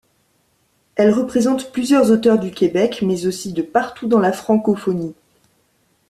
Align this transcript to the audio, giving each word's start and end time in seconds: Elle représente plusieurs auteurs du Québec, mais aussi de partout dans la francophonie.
Elle 0.95 1.11
représente 1.13 1.71
plusieurs 1.71 2.09
auteurs 2.09 2.39
du 2.39 2.49
Québec, 2.49 3.03
mais 3.05 3.27
aussi 3.27 3.53
de 3.53 3.61
partout 3.61 4.07
dans 4.07 4.19
la 4.19 4.33
francophonie. 4.33 5.13